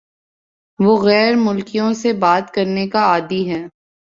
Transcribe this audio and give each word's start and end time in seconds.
وہ 0.79 0.93
غیر 1.01 1.35
ملکیوں 1.35 1.91
سے 1.93 2.13
بات 2.13 2.53
کرنے 2.53 2.87
کا 2.87 3.03
عادی 3.03 3.43
ہے 3.49 3.61